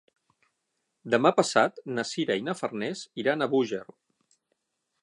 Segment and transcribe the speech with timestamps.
[1.15, 3.87] Demà passat na Sira i na Farners iran a Búger.